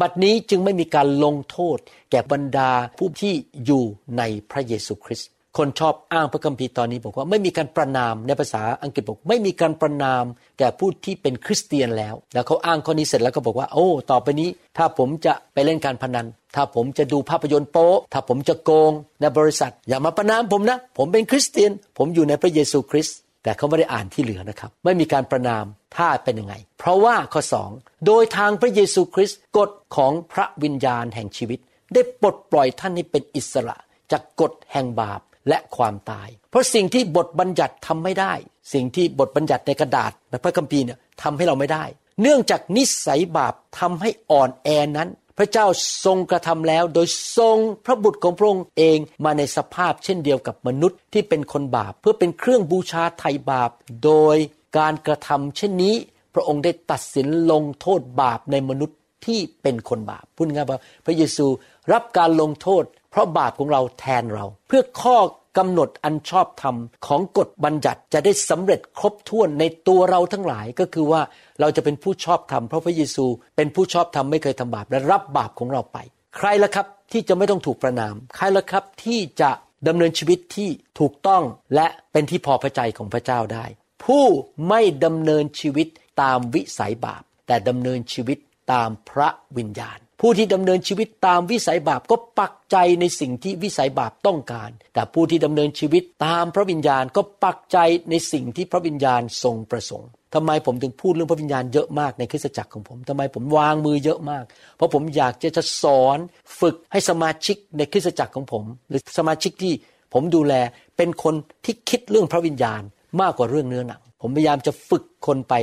[0.00, 1.78] บัดนี้จึงไม่มีการลงโทษ
[2.10, 3.84] แก่บรรดาผู้ที่อยู่
[4.18, 10.24] ในพระเยซูคริสต์คนชอบอ้างพระคัมภีร์ตอนนี้บอกว่าไม่มีการประนามในภาษาอังกฤษบอกไม่มีการประนาม
[10.58, 25.64] แก่ผู้ที่เป็นคริสเตียนแล้ว แล้วเขาอ้างข้อนี้เสร็จแล้วก็บอกว่า โอ้ ต่อไปนี้ ถ้าผมจะไปเล่นการพนัน ถ้าผมจะดูภาพยนตร์โป๊ถ้าผมจะโกงในบริษัท อย่ามาประนามผมนะ ผมเป็นคริสเตียน ผมอยู่ในพระเยซูคริสต์ แต่เขาไม่ได้อ่านที่เหลือนะครับ ไม่มีการประนาม
[25.96, 27.70] ถ้าเป็นยังไง เพราะว่าข้อสอง
[28.06, 31.58] โดยทางพระเยซูคริสต์กฎของพระวิญญาณแห่งชีวิต
[31.94, 33.76] ได้ปลดปล่อยท่านให้เป็นอิสระ
[34.12, 38.32] จากกฎแห่งบาปและความตาย เพราะสิ่งที่บทบัญญัติทำไม่ได้
[38.72, 41.84] สิ่งที่บทบัญญัติในกระดาษในพระคัมภีร์เนี่ยทำให้เราไม่ได้
[42.22, 45.66] เนื่องจากนิสัยบาปทำให้อ่อนแอนั้น พระเจ้า
[46.04, 47.06] ทรงกระทำแล้ว โดย
[47.38, 53.70] ทรงพระบุตรของพระองค์เองมาในสภาพเช่นเดียวกับมนุษย์ที่เป็นคนบาป เพื่อเป็นเครื่องบูชาไถ่บาป
[54.04, 54.36] โดย
[54.78, 55.94] การกระทำเช่นนี้
[56.34, 61.46] พระองค์ได้ตัดสินลงโทษบาปในมนุษย์ที่เป็นคนบาปพูดง่ายว่าพระเยซู
[61.92, 65.16] รับการลงโทษ เพราะบาปของเราแทนเรา เพื่อข้อ
[65.58, 71.22] กำหนดอันชอบธรรมของกฎบัญญัติจะได้สำเร็จครบถ้วนในตัวเราทั้งหลายก็คือว่า
[71.60, 75.98] เราจะเป็นผู้ชอบธรรมเพราะพระเยซู เป็นผู้ชอบธรรมไม่เคยทำบาปและรับบาปของเราไป
[76.36, 79.50] ใครละครับที่จะไม่ต้องถูกประนาม ใครละครับที่จะ
[79.88, 80.68] ดำเนินชีวิตที่
[81.00, 81.42] ถูกต้อง
[81.74, 83.64] และเป็นที่พอพระทัยของพระเจ้าได้
[84.04, 84.24] ผู้
[84.68, 85.88] ไม่ดำเนินชีวิต
[86.22, 88.38] ตามวิสัยบาป แต่ดำเนินชีวิต
[88.72, 97.78] ตามพระวิญญาณ ผู้ที่ดำเนินชีวิตตามวิสัยบาปก็ปักใจในสิ่งที่วิสัยบาปต้องการ แต่ผู้ที่ดำเนินชีวิตตามพระวิญญาณก็ปักใจ
[98.10, 104.44] ในสิ่งที่พระวิญญาณทรงประสงค์ทำไมผมถึงพูดเรื่องพระวิญญาณเยอะมากในคริสตจักรของผมทำไมผมวางมือเยอะมาก
[104.76, 106.18] เพราะผมอยากจะจะสอน
[106.60, 109.72] ฝึกให้สมาชิกในคริสตจักรของผม หรือสมาชิกที่
[110.12, 110.54] ผมดูแล
[110.96, 112.82] เป็นคนที่คิดเรื่องพระวิญญาณ
[113.20, 115.54] มากกว่าเรื่องเนื้อหนังผมพยายามจะฝึกคนไป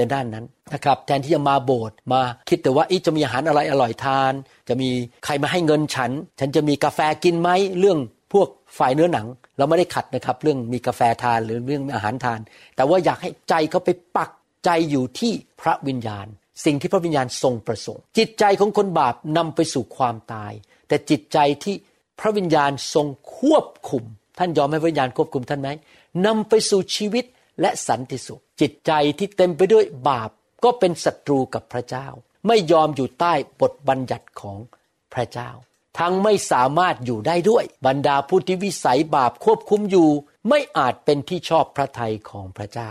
[0.00, 4.32] ในด้านนั้นนะครับแทนที่จะมาโบสถ์มาคิดแต่ว่าจะมีอาหารอะไรอร่อยทาน
[4.68, 4.90] จะมี
[5.24, 6.10] ใครมาให้เงินฉัน
[6.40, 7.98] ฉันจะมีกาแฟกินไหมเรื่อง
[8.32, 9.26] พวกฝ่ายเนื้อหนัง
[9.58, 12.40] เราไม่ได้ขัดนะครับ เรื่องมีกาแฟทานหรือเรื่องอาหารทาน
[12.76, 14.30] แต่ว่าอยากให้ใจเขาไปปัก
[14.64, 16.26] ใจอยู่ที่พระวิญญาณ
[16.64, 20.52] สิ่งที่พระวิญญาณทรงประสงค์ จิตใจของคนบาปนำไปสู่ความตาย
[20.88, 21.74] แต่จิตใจที่
[22.20, 23.06] พระวิญญาณทรง
[23.38, 24.04] ควบคุม
[24.38, 25.68] ท่านยอมให้พระวิญญาณควบคุมท่านไหม
[26.26, 27.24] นำไปสู่ชีวิต
[27.60, 30.30] และสันติสุข จิตใจที่เต็มไปด้วยบาป
[30.64, 32.06] ก็เป็นศัตรูกับพระเจ้า
[32.46, 34.58] ไม่ยอมอยู่ใต้บทบัญญัติของ
[35.14, 35.50] พระเจ้า
[35.98, 40.08] ทั้งไม่สามารถอยู่ได้ด้วย บรรดาผู้ที่วิสัยบาปควบคุมอยู่
[40.48, 42.90] ไม่อาจเป็นที่ชอบพระทัยของพระเจ้า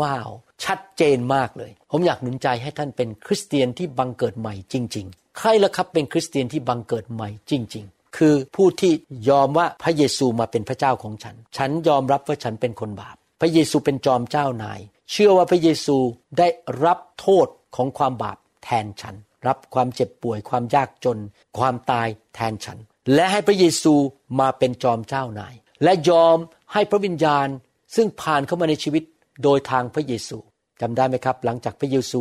[0.00, 0.30] ว้าว
[0.64, 8.92] ชัดเจนมากเลย ผมอยากหนุนใจให้ท่านเป็นคริสเตียนที่บังเกิดใหม่จริง ๆ ใครละครับเป็นคริสเตียนที่บังเกิดใหม่จริง ๆคือผู้ที่
[9.28, 15.96] ยอมว่าพระเยซูมาเป็นพระเจ้าของฉัน ฉันยอมรับว่าฉันเป็นคนบาป พระเยซูเป็นจอมเจ้านาย เชื่อว่าพระเยซู
[16.38, 16.48] ได้
[16.84, 17.46] รับโทษ
[17.76, 21.18] ของความบาปแทนฉัน รับความเจ็บป่วย ความยากจน
[21.58, 22.78] ความตายแทนฉัน
[23.14, 23.94] และให้พระเยซู
[24.40, 26.36] มาเป็นจอมเจ้านาย และยอม
[26.72, 27.48] ให้พระวิญญาณ
[27.96, 29.02] ซึ่งผ่านเข้ามาในชีวิต
[29.42, 30.38] โดยทางพระเยซู
[30.80, 32.18] จำได้ไหมครับ หลังจากพระเยซู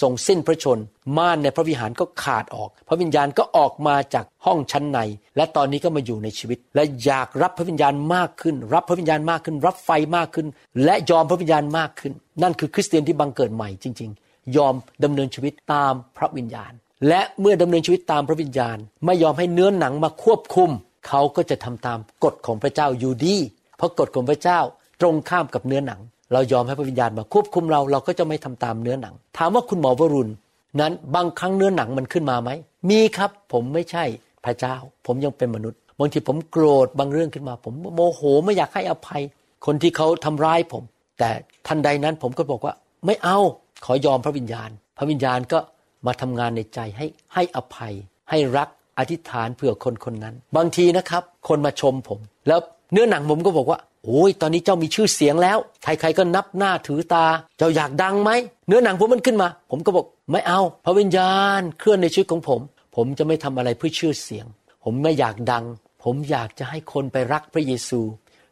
[0.00, 0.78] ทรงสิ้นพระชน
[1.16, 4.98] ม่านในพระวิหารก็ขาดออก พระวิญญาณก็ออกมาจากห้องชั้นใน
[5.36, 10.46] และตอนนี้ก็มาอยู่ในชีวิต และอยากรับพระวิญญาณมากขึ้น รับพระวิญญาณมากขึ้น รับไฟมากขึ้น
[10.84, 14.74] และยอมพระวิญญาณมากขึ้น นั่นคือคริสเตียนที่บังเกิดใหม่จริง ๆ ยอม
[15.04, 16.72] ดำเนินชีวิตตามพระวิญญาณ
[17.08, 20.70] และเมื่อดำเนินชีวิตตามพระวิญญาณ ไม่ยอมให้เนื้อหนังมาควบคุม
[21.08, 23.36] เขาก็จะทำตามกฎของพระเจ้าอยู่ดี
[23.76, 24.60] เพราะกฎของพระเจ้า
[25.00, 26.00] ตรงข้ามกับเนื้อหนัง
[26.32, 30.32] เรายอมให้พระวิญญาณมาควบคุมเราเราก็จะไม่ทำตามเนื้อหนัง ถามว่าคุณหมอวรุณ
[30.80, 32.50] นั้นบางครั้งเนื้อหนังมันขึ้นมาไหม
[32.90, 34.04] มีครับ ผมไม่ใช่
[34.44, 39.22] พระเจ้า ผมยังเป็นมนุษย์บางทีผมโกรธบางเรื่องขึ้นมา ผมโมโหไม่อยากให้อภัย
[39.66, 40.82] คนที่เขาทำร้ายผม
[41.18, 41.30] แต่
[41.66, 42.74] ทันใดนั้นผมก็บอกว่า
[43.06, 43.38] ไม่เอา
[43.84, 45.58] ขอยอมพระวิญญาณ พระวิญญาณก็
[46.06, 47.94] มาทำงานในใจให้ให้อภัย
[48.30, 52.60] ให้รักอธิษฐานเผื่อคนคนนั้น บางทีนะครับ คนมาชมผม แล้ว
[52.92, 57.26] เนื้อหนังผมก็บอกว่า โอ้ยตอนนี้เจ้ามีชื่อเสียงแล้ว ใครๆก็นับหน้าถือตา
[57.58, 58.30] เจ้าอยากดังไหม
[58.66, 62.60] เนื้อหนังผมมันขึ้นมา ผมก็บอกไม่เอา พระวิญญาณเคลื่อนในชีวิตของผม
[62.96, 64.46] ผมจะไม่ทำอะไรเพื่อชื่อเสียง
[64.84, 65.64] ผมไม่อยากดัง
[66.02, 68.00] ผมอยากจะให้คนไปรักพระเยซู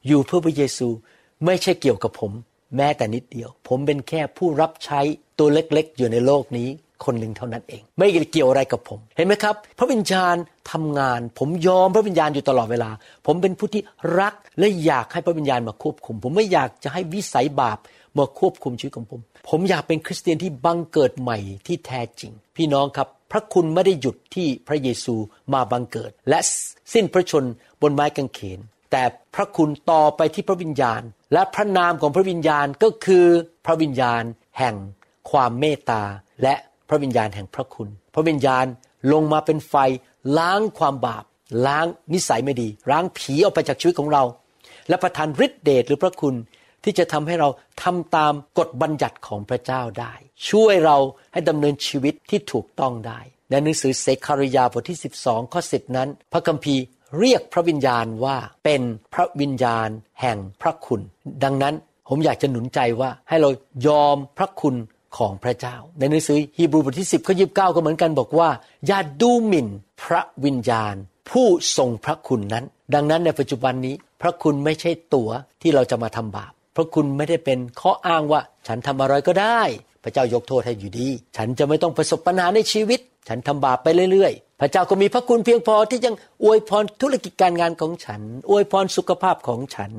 [0.07, 0.89] อยู่เพื่อพระเยซู
[1.45, 2.33] ไม่ใช่เกี่ยวกับผม
[2.77, 5.01] แม้แต่นิดเดียว ผมเป็นแค่ผู้รับใช้
[5.39, 6.69] ตัวเล็กๆ อยู่ในโลกนี้
[7.05, 10.37] คนหนึ่งเท่านั้นเอง ไม่เกี่ยวอะไรกับผม เห็นไหมครับ พระวิญญาณ
[10.73, 12.91] ทำงาน ผมยอมพระวิญญาณอยู่ตลอดเวลา
[13.27, 13.83] ผมเป็นผู้ที่
[14.21, 17.79] รัก และอยากให้พระวิญญาณมาควบคุม ผมไม่อยากจะให้วิสัยบาป
[18.19, 25.15] มาควบคุมชีวิตของผม ผมอยากเป็นคริสเตียนที่บังเกิดใหม่ที่แท้จริง พี่น้องครับ พระคุณไม่ได้หยุดที่พระเยซู
[25.55, 26.39] มาบังเกิด และ
[26.93, 27.45] สิ้นพระชน
[27.83, 29.03] บนไม้กางเขน แต่
[29.35, 33.27] พระคุณต่อไปที่พระวิญญาณ และพระนามของพระวิญญาณก็คือ
[33.67, 34.23] พระวิญญาณ
[34.59, 34.75] แห่ง
[35.31, 36.03] ความเมตตา
[36.43, 36.55] และ
[36.89, 38.67] พระวิญญาณแห่งพระคุณ พระวิญญาณ
[39.13, 39.75] ลงมาเป็นไฟ
[40.39, 41.25] ล้างความบาป
[41.67, 44.23] ล้างนิสัยไม่ดี ล้างผีออกไปจากชีวิตของเรา
[44.89, 46.35] และประทานฤทธิเดชหรือพระคุณ
[46.85, 47.49] ที่จะทำให้เรา
[47.83, 50.13] ทำตามกฎบัญญัติของพระเจ้าได้
[50.51, 50.97] ช่วยเรา
[51.33, 53.21] ให้ดำเนินชีวิตที่ถูกต้องได้
[53.51, 56.83] ในหนังสือเซคาริยาบทที่ 12 ข้อ 10 นั้น พระคัมภีร์
[57.19, 58.83] เรียกพระวิญญาณว่าเป็น
[59.15, 59.89] พระวิญญาณ
[60.21, 61.01] แห่งพระคุณ
[61.45, 61.75] ดังนั้น
[62.09, 63.51] ผมอยากจะหนุนใจว่าให้เรา
[63.87, 64.75] ยอมพระคุณ
[65.17, 68.49] ของพระเจ้า ในหนังสือฮีบรูบทที่ 10ข้อยีก็เหมือนกันบอกว่า
[68.87, 69.69] อย่าดูหมิ่น
[70.03, 70.95] พระวิญญาณ
[71.31, 71.47] ผู้
[71.77, 75.31] ทรงพระคุณนั้น ดังนั้นในปัจจุบันนี้ พระคุณไม่ใช่ตั๋ว
[75.63, 79.61] ที่เราจะมาทำบาป พระคุณไม่ได้เป็นข้ออ้างว่า ฉันทำอะไรก็ได้
[80.03, 89.91] พระเจ้ายกโทษให้อยู่ดี ฉันจะไม่ต้องประสบปัญหาในชีวิต ฉันทำบาปไปเรื่อยๆ พระเจ้าก็มีพระคุณเพียงพอที่ยังอวยพรธุรกิจการงานของฉัน อวยพรสุขภาพของฉัน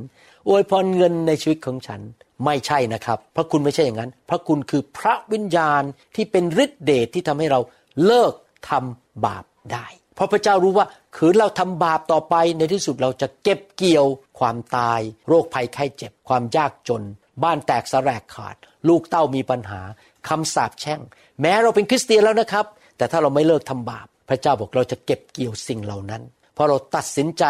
[0.50, 2.02] อวยพรเงินในชีวิตของฉัน
[2.46, 5.84] ไม่ใช่นะครับ พระคุณไม่ใช่อย่างนั้น พระคุณคือพระวิญญาณ
[6.16, 7.60] ที่เป็นฤทธิเดชที่ทำให้เรา
[8.06, 8.34] เลิก
[8.70, 9.88] ทำบาปได้
[10.20, 14.06] เพราะพระเจ้ารู้ว่าคืนเราทำบาปต่อไปในที่สุดเราจะเก็บเกี่ยว
[14.40, 17.04] ความตาย โรคภัยไข้เจ็บ ความยากจน
[17.44, 18.56] บ้านแตกสลายขาด
[18.88, 19.82] ลูกเต้ามีปัญหา
[20.28, 21.02] คำสาปแช่ง
[21.42, 22.66] แม้เราเป็นคริสเตียนแล้วนะครับ
[22.98, 26.22] แต่ถ้าเราไม่เลิกทำบาป พระเจ้าบอกเราจะเก็บเกี่ยวสิ่งเหล่านั้น
[26.54, 27.44] เพราะเราตัดสินใจ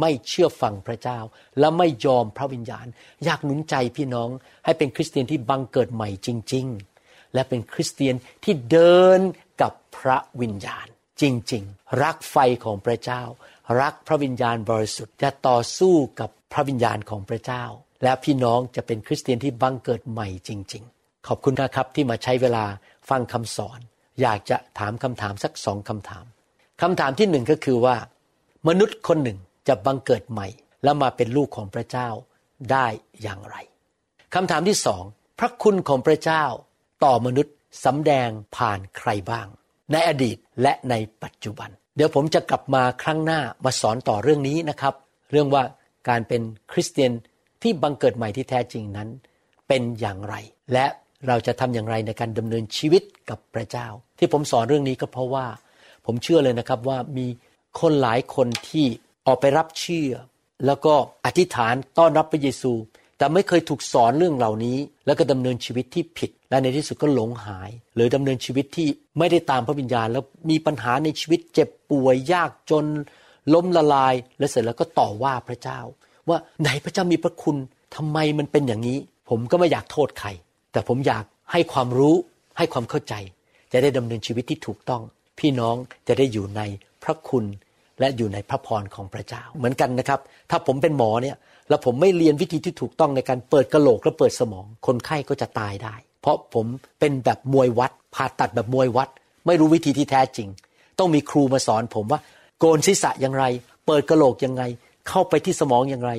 [0.00, 1.18] ไม่เชื่อฟังพระเจ้า
[1.58, 2.86] และไม่ยอมพระวิญญาณ
[3.24, 4.28] อยากหนุนใจพี่น้อง
[4.64, 6.66] ให้เป็นคริสเตียนที่บังเกิดใหม่จริง
[7.00, 9.20] ๆ และเป็นคริสเตียนที่เดิน
[9.60, 10.88] กับพระวิญญาณ
[11.20, 13.22] จริงๆ รักไฟของพระเจ้า
[13.80, 17.64] รักพระวิญญาณบริสุทธิ์จะต่อสู้กับพระวิญญาณของพระเจ้า
[18.02, 22.64] และพี่น้องจะเป็นคริสเตียนที่บังเกิดใหม่จริง ๆ ขอบคุณนะครับที่มาใช้เวลา
[23.08, 23.78] ฟังคำสอน
[24.20, 26.24] อยากจะถามคำถามสักสองคำถาม
[26.82, 27.96] คำถามที่หนึ่งก็คือว่า
[28.68, 30.48] มนุษย์คนหนึ่งจะบังเกิดใหม่
[30.84, 32.08] แล้วมาเป็นลูกของพระเจ้า
[32.72, 32.86] ได้
[33.22, 33.56] อย่างไร
[34.34, 35.02] คำถามที่สอง
[35.38, 36.44] พระคุณของพระเจ้า
[37.04, 37.54] ต่อมนุษย์
[37.84, 39.46] สำแดงผ่านใครบ้าง
[39.92, 44.94] ในอดีตและในปัจจุบัน เดี๋ยวผมจะกลับมาครั้งหน้ามาสอนต่อเรื่องนี้นะครับ
[45.30, 45.62] เรื่องว่า
[46.08, 47.12] การเป็นคริสเตียน
[47.62, 49.08] ที่บังเกิดใหม่ที่แท้จริงนั้น
[49.68, 50.34] เป็นอย่างไร
[50.72, 50.86] และ
[51.26, 53.86] เราจะทำอย่างไรในการดำเนินชีวิตกับพระเจ้า
[54.18, 55.46] ที่ผมสอนเรื่องนี้ก็เพราะว่า
[56.06, 57.26] ผมเชื่อเลยนะครับว่ามี
[57.80, 58.86] คนหลายคนที่
[59.26, 60.10] ออกไปรับเชื่อ
[60.66, 62.72] แล้วก็อธิษฐานต้อนรับพระเยซู
[63.20, 72.84] แต่ไม่เคยถูกสอนเรื่องเหล่านี้ แล้วก็ดำเนินชีวิตที่ผิด และในที่สุดก็หลงหาย หรือดำเนินชีวิตที่ไม่ได้ตามพระวิญญาณ แล้วมีปัญหาในชีวิตเจ็บป่วยยากจน
[73.54, 75.80] ล้มละลาย และเสร็จแล้วก็ต่อว่าพระเจ้า
[76.28, 77.56] ว่าไหนพระเจ้ามีพระคุณ
[77.96, 80.28] ทำไมมันเป็นอย่างนี้ ผมก็ไม่อยากโทษใคร
[80.72, 82.14] แต่ผมอยากให้ความรู้
[82.58, 83.14] ให้ความเข้าใจ
[83.72, 85.02] จะได้ดำเนินชีวิตที่ถูกต้อง
[85.38, 85.76] พี่น้อง
[86.08, 86.62] จะได้อยู่ใน
[87.02, 87.44] พระคุณ
[88.00, 91.36] และอยู่ในพระพรของพระเจ้า เหมือนกันนะครับ ถ้าผมเป็นหมอเนี่ย
[91.70, 96.66] แล้วผมไม่เรียนวิธีที่ถูกต้องในการเปิดกระโหลกและเปิดสมอง คนไข้ก็จะตายได้ เพราะผม
[97.00, 99.08] เป็นแบบมวยวัด ผ่าตัดแบบมวยวัด
[99.46, 100.48] ไม่รู้วิธีที่แท้จริง
[100.98, 102.20] ต้องมีครูมาสอนผมว่า
[102.58, 103.44] โกนศีรษะอย่างไร
[103.86, 104.62] เปิดกระโหลกยังไง
[105.08, 106.12] เข้าไปที่สมองอย่างไร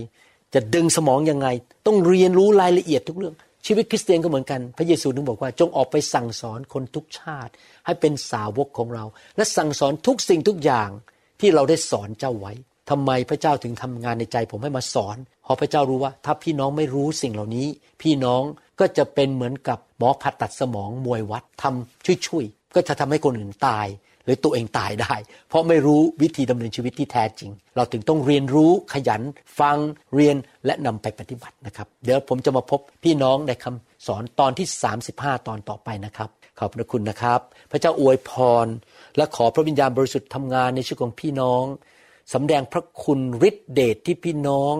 [0.54, 1.48] จะดึงสมองยังไง
[1.86, 3.36] ต้องเรียนรู้รายละเอียดทุกเรื่อง
[3.66, 7.52] ชีวิตคริสเตียนก็เหมือนกัน พระเยซูนึงบอกว่าจงออกไปสั่งสอนคนทุกชาติ
[7.86, 9.06] ให้เป็นสาวกของเรา
[9.38, 10.90] และสั่งสอนทุกสิ่งทุกอย่าง
[11.40, 12.54] ที่เราได้สอนเจ้าไว้
[12.90, 15.18] ทำไมพระเจ้าถึงทำงานในใจผมให้มาสอน
[15.52, 17.68] ราะพระเจ้ารู้ว่า ถ้าพี่น้องไม่รู้สิ่งเหล่านี้
[18.02, 18.44] พี่น้อง
[18.80, 23.88] ก็จะเป็นเหมือนกับหมอผ่าตัดสมองมวยวัดทำช่วยๆก็จะทำให้คนอื่นตาย
[24.26, 25.16] หรือตัวเองตายได้
[25.50, 29.22] เพราะไม่รู้วิธีดำเนินชีวิตที่แท้จริง เราถึงต้องเรียนรู้ขยัน
[29.60, 29.78] ฟัง
[30.16, 30.36] เรียน
[30.66, 34.68] และนำไปปฏิบัตินะครับ เดี๋ยวผมจะมาพบพี่น้องในคำสอนตอนที่
[35.08, 37.40] 35 ตอนต่อไปนะครับ ขอบพระคุณนะครับ
[37.72, 38.32] พระเจ้าอวยพ
[38.66, 38.68] ร
[39.18, 41.64] และขอพระวิญญาณบริสุทธิ์ทำงานในชีวิตของพี่น้อง
[42.34, 44.74] สำแดงพระคุณฤทธิเดชทที่พี่น้อง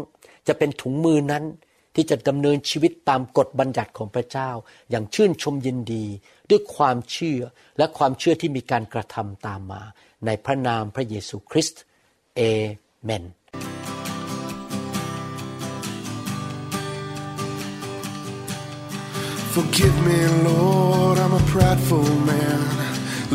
[0.48, 1.44] จะเป็นถุงมือนั้น
[1.96, 4.50] ที่จะดำเนินชีวิตตามกฎบัญญัติของพระเจ้า
[4.90, 6.06] อย่างชื่นชมยินดี
[6.50, 7.42] ด้วยความเชื่อ
[7.78, 9.82] และความเชื่อที่มีการกระทำตามมา
[10.26, 11.82] ในพระนามพระเยซูคริสต์
[12.36, 12.42] เอ
[13.04, 13.26] เมน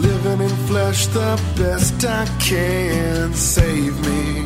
[0.06, 4.45] living in flesh the best I can save me